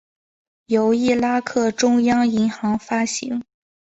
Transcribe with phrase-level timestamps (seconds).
[0.65, 3.39] 由伊拉克中央银行发行。